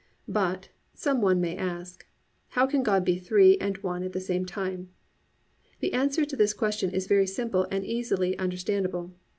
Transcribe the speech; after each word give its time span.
But, 0.27 0.69
some 0.95 1.21
one 1.21 1.39
may 1.39 1.55
ask, 1.55 2.07
How 2.47 2.65
can 2.65 2.81
God 2.81 3.05
be 3.05 3.19
three 3.19 3.55
and 3.61 3.77
one 3.83 4.01
at 4.01 4.13
the 4.13 4.19
same 4.19 4.47
time? 4.47 4.89
The 5.79 5.93
answer 5.93 6.25
to 6.25 6.35
this 6.35 6.55
question 6.55 6.89
is 6.89 7.05
very 7.05 7.27
simple 7.27 7.67
and 7.69 7.85
easily 7.85 8.35
understandable. 8.39 9.13